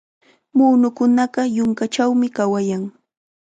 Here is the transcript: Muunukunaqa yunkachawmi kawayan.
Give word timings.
Muunukunaqa 0.55 1.41
yunkachawmi 1.55 2.27
kawayan. 2.35 2.83